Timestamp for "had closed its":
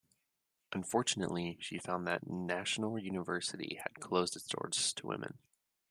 3.83-4.47